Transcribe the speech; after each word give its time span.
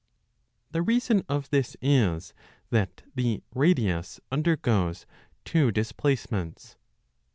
The 0.71 0.81
reason 0.81 1.21
of 1.29 1.51
this 1.51 1.77
is 1.79 2.33
that 2.71 3.03
.the 3.13 3.43
radius 3.53 4.19
undergoes 4.31 5.05
two 5.45 5.71
dis 5.71 5.91
placements. 5.93 6.75